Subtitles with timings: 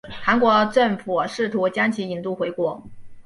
[0.09, 2.81] 韩国政府试图将其引渡回国。